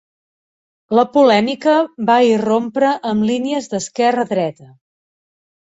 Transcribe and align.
La 0.99 1.03
polèmica 1.17 1.75
va 2.09 2.17
irrompre 2.31 2.97
amb 3.13 3.29
línies 3.33 3.73
d'esquerra-dreta. 3.77 4.73